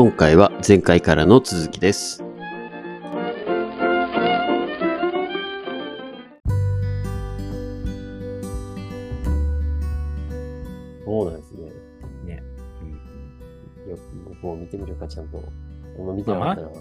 [0.00, 2.18] 今回は前回からの続きです。
[2.18, 2.24] そ
[11.22, 11.72] うなんですね。
[12.26, 12.42] ね。
[13.88, 15.42] よく僕も見てみるか、ちゃんと。
[15.98, 16.68] あんま見てなかったな。
[16.68, 16.74] うん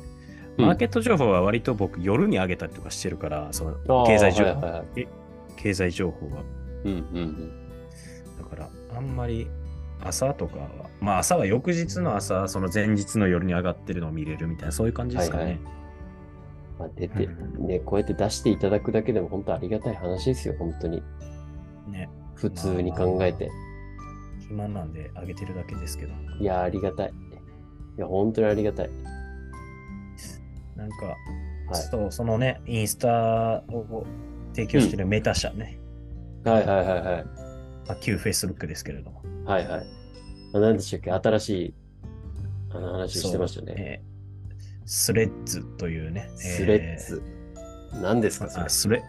[0.58, 5.08] マーケット情報は割と僕夜に上げたりとかしてるから、その経済情報、はいはいはい
[5.56, 6.44] 経済情報は。
[6.86, 7.68] うんうん
[8.38, 9.48] だからあんまり
[10.02, 10.70] 朝とかは、
[11.02, 15.44] まあ朝は翌日の朝、その前日の夜に上がってるのを見れるみたいな、そういう感じですかね。
[15.44, 15.78] はいはい
[16.80, 21.02] まあ、出て、うね、こうやって出していただくだけでも本当ありがたい話ですよ、本当に。
[21.88, 22.10] ね。
[22.36, 23.50] 普通に考えて。
[24.48, 26.14] 暇なんで上げてるだけですけど。
[26.40, 27.14] いや、ありがたい。
[27.98, 28.90] いや、本当にありがたい。
[30.76, 34.06] なんか、はいそうそのね、インスタを
[34.54, 35.78] 提供してるメタ社ね、
[36.46, 37.26] はいはいはいはい。
[37.26, 39.22] まあ、旧 Facebook ですけれども。
[39.48, 39.88] はいはい。
[40.54, 41.12] あ何でしたっけ？
[41.30, 41.74] 新しい、
[42.72, 43.74] あの話してましたね。
[43.78, 44.08] えー
[44.90, 46.30] スレッズというね。
[46.32, 47.22] えースレッズ。
[48.02, 48.66] 何ですかそれ？
[48.66, 48.70] あ。
[48.70, 49.04] スレ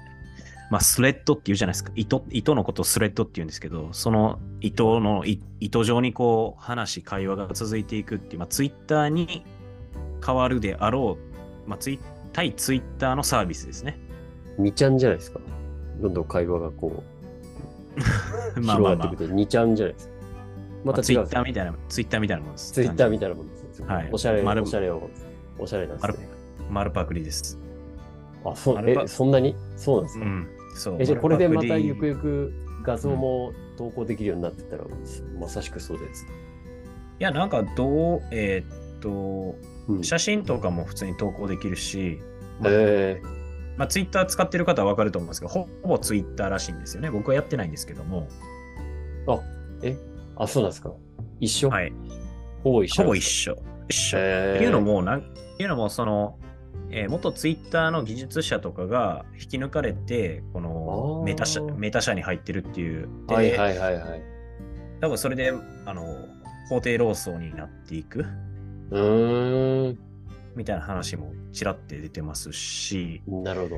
[0.70, 1.92] まあ、スレッドって言うじゃないですか。
[1.94, 9.44] 糸糸のことをスレッドって言うんですけど、その糸のい糸状にこう話、会話が続いていくっていう、まあ、ツイッターに
[10.24, 11.16] 変わるであろ
[11.66, 11.98] う、まあ、ツイ
[12.34, 13.98] 対ツイッターのサービスですね。
[14.58, 15.40] 2ちゃんじゃないですか？
[16.02, 17.02] どんどん会話がこ
[18.56, 20.17] う、 まあまあまあ広がってく、る2ちゃんじゃないですか。
[20.84, 22.72] またツイッターみたいな、ツイッターみたいなもんです。
[22.72, 23.82] ツイッターみたいなもんです。
[23.82, 25.08] はいおしゃれ、丸おしゃれを、
[25.58, 26.28] おしゃれなんですね。
[26.70, 27.58] 丸パクリです。
[28.44, 29.54] あ、そえ、そんなに？
[29.76, 30.24] そうなんですか？
[30.24, 30.48] うん。
[30.74, 30.96] そう。
[31.00, 32.52] え、じゃあこれでまたゆくゆく
[32.84, 34.84] 画像も投稿できるようになってたら、
[35.38, 36.26] まさしくそうです。
[37.20, 39.56] いや、なんかどう、えーっと、
[39.88, 42.20] うん、写真とかも普通に投稿できるし、
[42.64, 43.20] え
[43.76, 47.10] まあ、ツイッター使ってる方はわかると思うんですけど、ほほぼツイッターらしいんですよね。
[47.10, 48.28] 僕はやってないんですけども。
[49.26, 49.40] ー、
[49.82, 49.96] え、
[50.38, 50.92] あ、そうなんですか。
[51.40, 51.92] 一緒、はい。
[52.64, 53.52] ほぼ一緒ほぼ一緒。
[53.52, 53.62] 緒。
[53.88, 54.18] 一緒。
[54.18, 55.22] えーっていうのも、なんっ
[55.56, 56.38] ていうのも、その、
[56.90, 63.08] えー元ツイッターの技術者とかが引き抜かれて、このメタ社メタ社に入ってるっていう。
[63.28, 64.22] ではいはいはいはい。
[65.00, 65.52] 多分それで、
[65.86, 66.02] あの、
[66.68, 68.26] 法廷労争になっていく
[68.90, 69.98] うーん、
[70.54, 73.76] みたいな話もちらって出てますし、なるほど。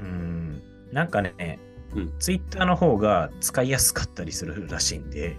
[0.00, 1.58] うん、なんかね、
[1.94, 5.36] うんツイッターの方が使いやすかったりするらしいんで、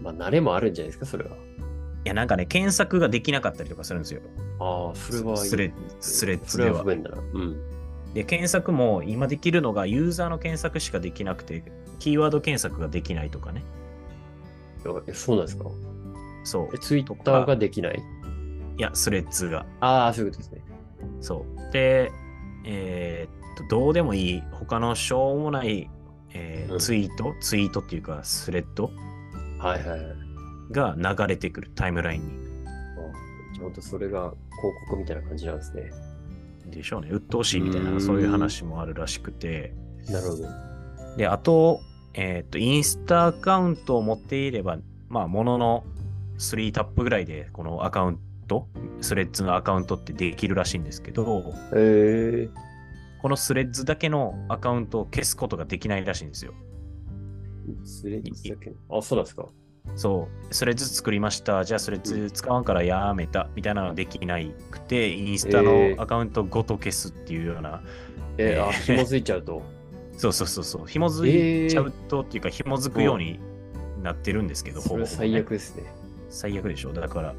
[0.00, 1.30] まあ、慣れもあるんじゃないですか、それは。
[1.30, 1.34] い
[2.04, 4.22] や、なんかね、検索ができなかったりとかするんですよ。
[4.58, 6.78] ああ、それは、スレスレッズそれでは。
[6.78, 7.18] は不便だな。
[7.18, 7.56] うん。
[8.14, 11.62] で、検索も今できるのがユーザーの検索しかできなくて、
[11.98, 13.62] キーワード検索ができないとかね。
[15.06, 15.64] え、そうなんですか？
[16.42, 16.78] そうえ、。
[16.78, 18.02] ツイッターができない？
[18.78, 19.66] いや、スレッズが。
[19.80, 20.62] ああ、そういうことですね。
[21.20, 21.72] そう。
[21.72, 22.10] で、
[22.64, 25.90] えーっと、どうでもいい、他のしょうもない、
[26.32, 28.90] えーうんツイート、ツイートっていうか、スレッド？
[29.60, 30.16] はいはいはい。
[30.72, 32.32] が流れてくるタイムラインに。
[32.66, 35.90] あちゃんとそれが広告みたいな感じなんですね。
[36.66, 37.10] でしょうね。
[37.10, 39.74] 鬱陶しいみたいうな、んそういう話もあるらしくて。
[40.08, 40.44] なるほど。
[41.16, 41.80] で、あと、
[42.14, 44.78] えーっと、インスタアカウントを持っていれば、
[45.08, 45.84] まあ、ものの
[46.38, 48.66] 3タップぐらいで、このアカウント、
[49.00, 52.50] スレッズのアカウントってできるらしいんですけど、えー、
[53.20, 56.54] このスレッズだけのアカウントを消すことができないらしいんですよ。
[57.84, 58.72] スレッズだけ。
[58.90, 59.46] あ、そうなんですか？
[59.96, 61.64] そう、スレッズ作りました。
[61.64, 63.48] じゃあスレッズ使わんからやめた。
[63.56, 64.38] みたいなのができな
[64.70, 67.82] くて、インスタのアカウントごと消すっていうような、
[68.38, 69.62] えー、あ、えー紐づいちゃうと。
[70.16, 73.40] そうそうそうそう、紐づいちゃうとっていうか、紐づくように
[74.02, 75.84] なってるんですけど、ほぼね最悪ですね。
[76.28, 76.92] 最悪でしょ。
[76.92, 77.36] だから、うん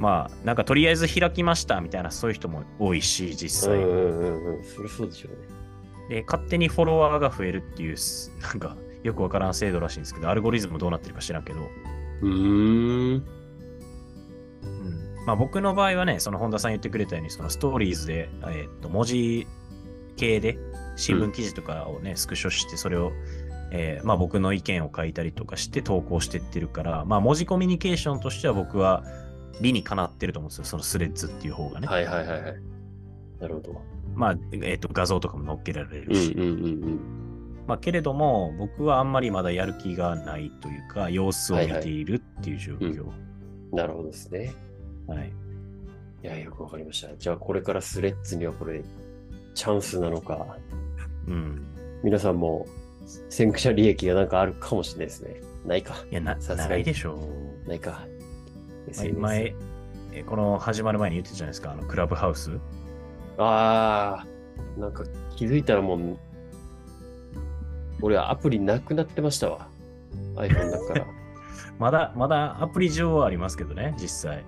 [0.00, 3.76] まあ、なんかとりあえず開きましたみたいな、そういう人も多いし、実際。
[3.76, 4.64] うんうんうんうん。
[4.64, 6.18] それそうでしょうね。
[6.20, 7.96] で、勝手にフォロワーが増えるっていう、
[8.40, 8.76] なんか、
[9.08, 11.60] よくわからん制度らしいんですけど、アルゴリズムどうなってるか知らんけど、
[12.22, 13.24] うーん。
[14.62, 19.46] うんまあ、僕の場合はね、その本田さん言ってくれたように、そのストーリーズで、えーっと文字
[20.16, 20.58] 系で
[20.96, 23.12] 新聞記事とかをね、スクショして、それを、
[23.70, 29.04] えーまあ、僕の意見を書いたりとかして投稿してってるから、まあ、文字コミュニケーションとしては僕は
[29.60, 31.86] 理にかなってると思うんですよ、そのスレッズっていう方がね。
[31.86, 32.54] はいはいはいはい。
[33.40, 33.82] なるほど。
[34.14, 36.32] まあ、えーっと画像とかも載っけられうんるし。
[36.32, 37.27] うんうん
[37.68, 43.04] まあ、けれども、僕はあんまりまだやる気がないというか、様子を見ているっていう状況。
[43.04, 43.76] うん。
[43.76, 44.54] なるほどですね。
[45.06, 45.32] はい
[46.20, 47.16] いや、よくわかりました。
[47.16, 48.82] じゃあ、これからスレッズにはこれ、
[49.54, 50.56] チャンスなのか、
[51.28, 51.62] うん。
[52.02, 52.66] 皆さんも
[53.28, 55.40] 先駆者利益がなんかあるかもしれないですね。
[55.64, 55.94] ないか。
[56.10, 57.18] いや、なさすがにないでしょ
[57.66, 57.68] う。
[57.68, 58.06] ないか。
[58.96, 59.54] 前前、
[60.12, 62.50] えこの始まる前に言ってたじゃないですか、あのクラブハウス。
[63.36, 65.04] ああ、なんか
[65.36, 66.16] 気づいたらもう、
[68.02, 69.68] 俺はアプリなくなってましたわ。
[70.36, 71.06] iPhone だから。
[71.78, 74.44] まだ、まだアプリ上はありますけどね、実際。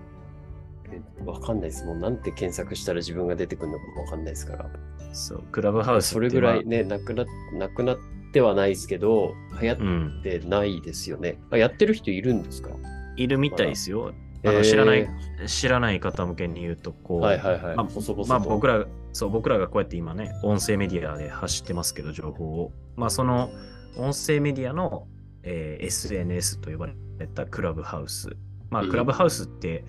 [0.93, 1.85] えわかんないです。
[1.85, 4.71] もうなんて検索したら自分が出てくるのかもわかんないですから。
[5.13, 7.25] そう、クラブハウスそれぐらいね、なくな、
[7.59, 7.99] なくなっ
[8.33, 10.19] てはないですけど、流行。
[10.21, 11.39] ってないですよね。
[11.51, 12.71] あやってる人いるんですか？
[13.17, 14.13] いるみたいですよ。
[14.45, 15.09] あえーの知らない、
[15.47, 17.77] 知らない方向けに言うと、こう、はいはいはい。
[17.77, 18.29] まあ細々と。
[18.29, 22.73] まあ僕ら、そう、僕らがこうやって今ね、音声メディアで発してますけど、情報を。
[22.97, 23.51] まあその
[23.97, 25.07] 音声メディアの、
[25.43, 26.87] えー SNS と呼ば
[27.19, 28.31] れたクラブハウス。
[28.71, 29.85] まあうんクラブハウスって、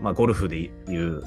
[0.00, 1.22] まあゴルフでいう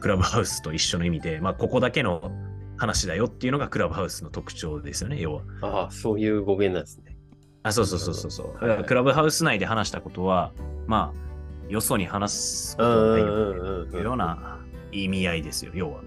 [0.00, 2.30] クラブハウスと一緒の意味で、まあここだけの
[2.76, 5.42] 話だよっていうのがクラブハウスの特徴ですよね、要は。
[5.62, 7.16] ああ、そういう語源なんですね。
[7.62, 8.64] あ、そうそうそうそうそう。
[8.64, 10.52] はいはいクラブハウス内で話したことは、
[10.86, 11.25] まあ、
[11.68, 14.58] よそに話すこうんとがないうんようんというような
[14.92, 16.00] 意味合いですよ、要は。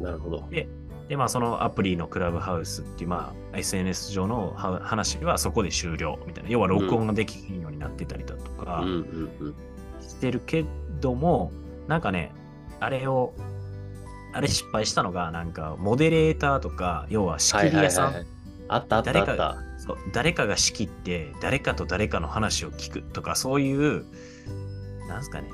[0.00, 0.48] なるほど。
[1.08, 6.50] で、まあ、そのアプリのクラブハウスっていう、まあ、SNS 上のは話はそこで終了みたいな。
[6.50, 8.84] 要は録音ができひんようになってたりだとか。
[10.00, 10.64] してるけ
[11.00, 11.52] ども、
[11.88, 12.32] なんかね、
[12.80, 13.34] あれを、
[14.32, 18.34] あれ失敗したのが、なんか、モデレーターとか、要は仕切り屋さん、はいはいはい
[18.66, 19.56] あったあったあ誰か。
[19.78, 24.06] そう誰かが仕切って、誰かと誰かの話を聞くとか、そういう、
[25.08, 25.48] なんすかね、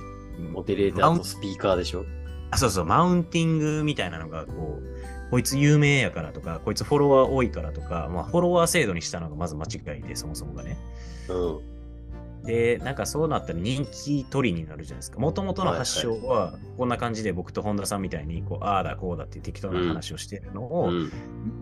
[0.53, 2.05] モデレーターとスピーカーでしょ。
[2.51, 10.77] あそうそう、マウンティングみたいなのが、こう、こいつ有名やからとか、こいつフォロワー多いからとか、まあ、フォロワー制度にしたのがまず間違いで、そもそもがね。
[11.29, 11.35] う
[12.43, 12.45] ん。
[12.45, 15.21] で、なんかそうなったら人気取りになるじゃないですか。
[15.21, 21.11] もともとの発祥は、こんな感じで僕と本田さんみたいに、こう、ああだこうだって適当な話をしてるのを、うん。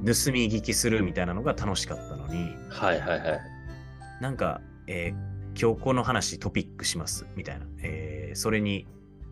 [0.05, 3.40] 盗み聞きするみたいなのが楽しかったのに、はいはいはい。
[4.23, 8.87] なんか、えー今日この話トピックしますみたいな、えーそれに、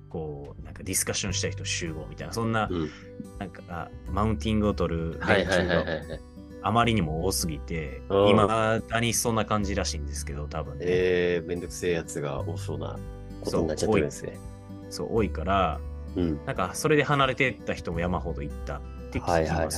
[0.08, 2.90] こう、なんかディスカッションしたい人集合みたいな、そんな、うん。
[3.38, 6.19] なんか、あマウンティングを取る連はいはいはいは中が。
[6.62, 10.84] あまりにも多すぎて、うん今だにそんな感じらしいんですけど、多分ね。
[10.88, 12.99] えー、めんどくせえやつが多そうな
[13.43, 14.37] ことになっちゃってるんですね。
[14.90, 15.81] そう、多いから、
[16.17, 16.44] うん。
[16.46, 18.81] なんか、それで離れてった人も山ほどいったっ
[19.12, 19.31] て聞きます。
[19.31, 19.69] はいはいはい。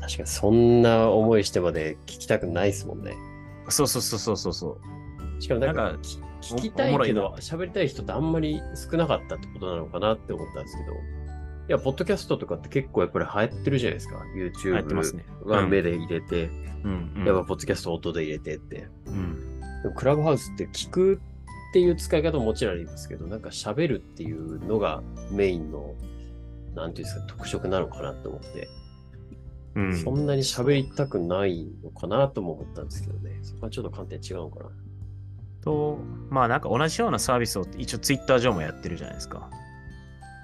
[0.00, 3.14] 確かにそんな思いしてまで聞きたくないですもんね。
[3.68, 4.99] そうそうそうそうそうそう。
[5.40, 5.96] しかもなんか
[6.40, 10.92] 聞きたいけど喋りたい人ってあんまり少なかったってことなのかなって思ったんですけど。
[11.68, 14.16] いや、ポッドキャストとかって結構やっぱり流行ってるじゃないですか。
[14.34, 14.94] YouTube 流行って
[15.44, 16.50] まは目で入れて、
[16.82, 17.24] うん、うん。
[17.24, 18.88] やっぱポッドキャスト音で入れてって。
[19.06, 19.60] うん。
[19.82, 21.20] でもクラブハウスって聞く
[21.70, 25.00] っていう使い方ももちろんありますけど、なんか喋るっていうのが
[25.30, 25.94] メインの、
[26.74, 28.68] なんていうんですか、特色なのかなと思って、
[29.76, 33.38] うん、そんなに喋りたくないのかなとも思ったんですけどね。
[33.42, 34.70] そこはちょっと観点違うのかな。
[35.62, 35.98] と、
[36.28, 39.50] まあなんか同じようなサービスを一応ツイッター上もやってるじゃないですか。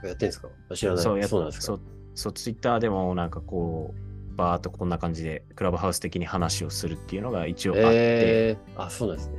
[0.04, 0.48] やってんですか？
[0.74, 1.02] 知らない。
[1.02, 1.78] そうやそうなんですか？
[2.14, 3.94] そう、ツイッターでもなんかこ
[4.32, 9.38] う、バーっとこんな感じでクラブハウス的に話をするっていうのが一応あって、えー、あ、そうなんですね。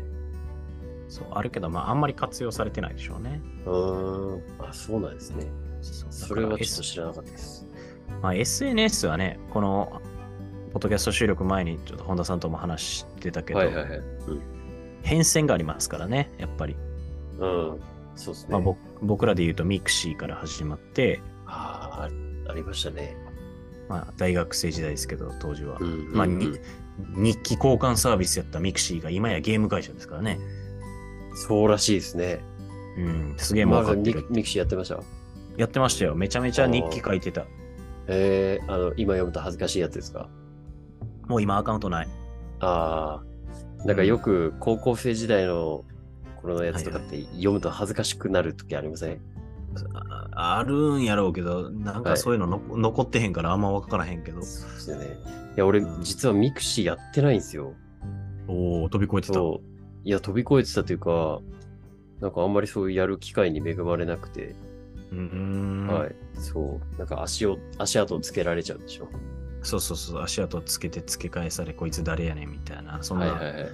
[1.09, 3.41] そうあるけど、まああんまり活用されてないでしょうね。
[3.65, 4.44] うーん。
[4.68, 5.47] あ、そうなんですね。
[5.81, 7.65] それはちょっと知らなかったです。
[8.21, 10.01] まあ、SNS はね、この、
[10.74, 14.01] ポッドキャスト収録前にちょっと本田さんとも話してたけど、はいはいはい。
[15.07, 16.75] 変遷がありますからね、やっぱり。
[17.39, 17.74] うん。
[17.74, 17.80] うん。
[18.15, 18.50] そうですね。
[18.51, 22.09] まあ、僕僕らで言うと mixi から始まって、あ
[22.48, 23.15] あ、ありましたね。
[23.88, 25.77] まあ、大学生時代ですけど、当時は。
[25.80, 26.59] うんうんうんまあ、に
[27.15, 30.39] 日記交換サービスやった mixi が今やゲーム会社ですからね。
[31.36, 32.41] そうらしいですね。
[32.98, 34.34] うん、すげえ儲かってるミク。
[34.34, 35.00] mixi やってました？
[35.55, 36.15] やってましたよ。
[36.15, 37.46] めちゃめちゃ日記書いてた。
[38.08, 40.27] えー、あの、今読むと恥ずかしいやつですか？
[41.27, 42.08] もう今アカウントない。
[42.60, 43.24] ああ、
[43.88, 45.86] なんかよく高校生時代の
[46.41, 49.22] 頃のやつとかって読むと恥ずかしくなる時ありません、
[49.94, 54.41] ああるんやろうけど、なんかそういうのの、残ってへんからあんま分からへんけど。
[54.44, 55.06] そうですよね。
[55.56, 57.74] いや、俺、うん実は mixi やってないんですよ。
[58.50, 59.39] おお飛び越えてた。
[59.39, 61.39] いや、飛び越えてたというか、
[62.20, 64.53] なんかあんまりそういうやる機会に恵まれなくて、
[65.12, 65.88] うーん。
[65.88, 66.15] はい。
[66.34, 66.98] そう。
[66.98, 69.08] なんか足を、足跡をつけられちゃうでしょ。
[69.61, 72.99] そうそうそう、足跡つけて付け返され、こいつ誰やねんみたいな。
[73.01, 73.71] そんな、はいはいはい。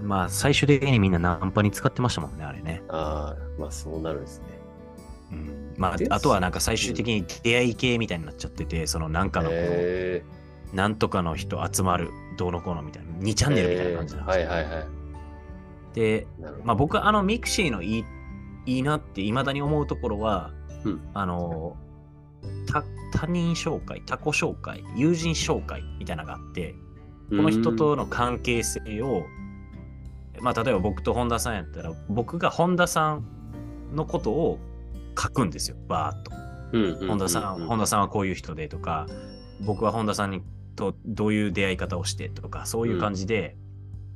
[0.00, 2.82] まあ、最終的にみんなナンパに使ってましたもんね、あれね。
[2.88, 4.46] ああ、まあそうなるんですね。
[5.32, 9.50] うん、まあ、あとはなんか最終的に出会い系みたいになっちゃってて、そのなんかの
[10.72, 14.46] なんとかの人集まる、どうのこうのみたいな、2チャンネルみたいな感じなんですよ。
[14.48, 14.86] はいはいはい。
[15.94, 16.26] で。
[16.64, 18.04] まあ僕、あの mixi のいい
[18.66, 20.50] いいなって未だに思うところは、
[20.84, 21.83] うんあの、た
[23.14, 26.74] 他人紹介、他己紹介、友人紹介みたいなのがあって、
[27.30, 29.24] この人との関係性を、
[30.40, 33.24] まあ、例えば僕と本田さんやったら、僕が本田さん
[33.94, 34.58] のことを
[35.16, 36.32] 書くんですよ、バーっと。
[36.72, 39.06] うん、うんうん本田さん、本田さんはこういう人でとか、
[39.64, 40.42] 僕は本田さんに
[40.74, 43.56] とどういう出会い方をしてとか、そういう感じで、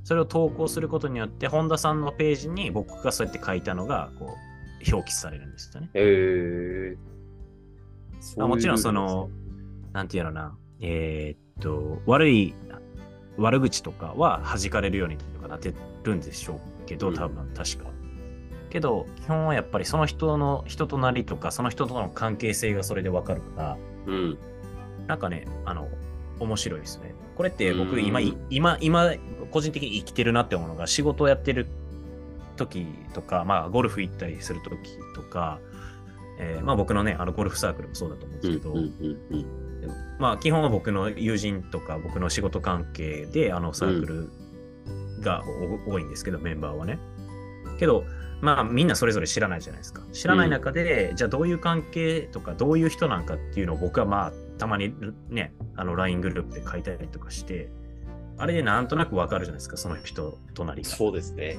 [0.03, 5.91] それを投稿することによって、本田さんのページに僕がそうやって書いたのが、こう、表記されるんですよね。
[5.95, 7.18] えーま
[8.39, 9.31] あ、もちろんその、
[9.93, 12.55] なんていうのな、えーっと、悪い、
[13.37, 15.73] 悪口とかは弾かれるようにとかなって
[16.05, 17.91] るんでしょうけど、うん多分確か。
[18.71, 24.39] けど、基本はやっぱりその人の人となりとか、その人との関係性がそれでわかるから、うん。
[25.07, 25.89] なんかね、あの、
[26.39, 27.15] 面白いですね。
[27.37, 28.21] これって僕、うん今、
[28.51, 29.13] 今、今、
[29.51, 31.67] 個人的に生きてるなって思うのが、仕事をやってる
[32.57, 34.71] 時とか、まあ、ゴルフ行ったりする時
[35.15, 35.61] とか、
[36.39, 39.69] えーまあ僕のね、あのゴルフサークルもそうだと思うんですけど、うんうんうん
[40.19, 44.31] まあ基本は僕の友人とか僕の仕事関係であのサークル
[45.23, 45.45] が
[45.87, 46.99] お多いんですけど、メンバーはね。
[47.79, 48.05] けど、
[48.41, 50.03] まあみんなそれぞれ知らないじゃないですか。
[50.13, 54.93] 知らない中で、じゃあどういう関係とかどういう人なんかっていうのを僕はまあたまに
[55.29, 57.71] ね、あの LINE グループで書いたりとかして、
[58.37, 60.89] あれでなんとなくわかるじゃないですか、その人となりが。
[60.89, 61.59] そうですね。